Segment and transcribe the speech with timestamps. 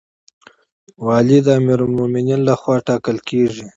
[1.05, 3.65] والی د امیرالمؤمنین لخوا ټاکل کیږي